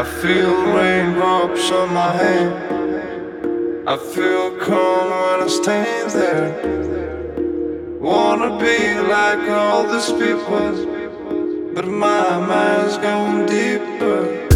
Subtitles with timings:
[0.00, 3.86] I feel raindrops on my hand.
[3.86, 7.98] I feel calm when I stand there.
[8.00, 14.49] Wanna be like all these people, but my mind's going deeper.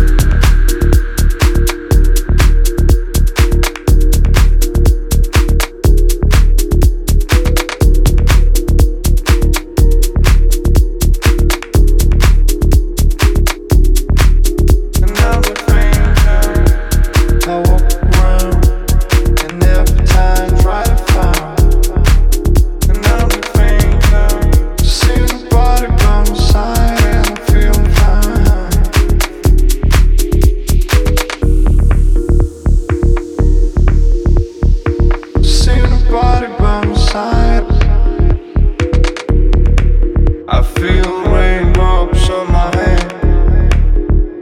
[40.77, 42.71] Feel raindrops on my.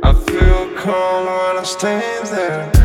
[0.02, 2.81] I feel calm when I stand there.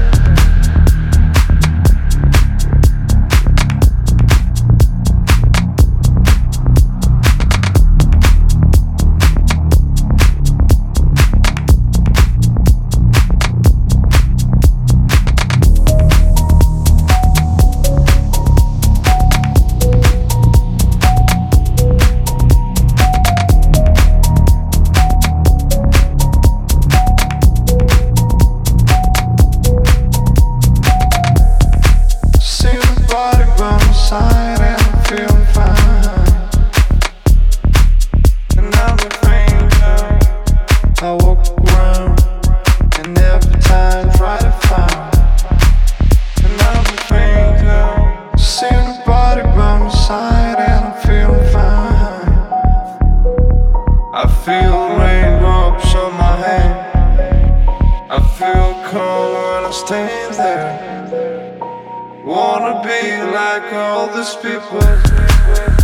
[54.19, 58.09] I feel raindrops on my hand.
[58.09, 61.59] I feel calm when I stand there.
[62.25, 65.77] Wanna be like all these people.